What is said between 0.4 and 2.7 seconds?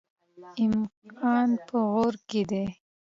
ایماقان په غور کې دي؟